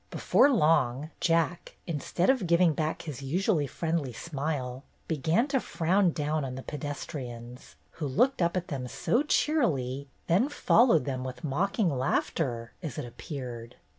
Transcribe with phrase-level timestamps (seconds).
[0.09, 6.43] Before long Jack, instead of giving back his usually friendly smile, began to frown down
[6.43, 11.91] on the pedestrians, who looked up at them so cheerily then followed them with mocking
[11.95, 13.75] laughter, as it appeared.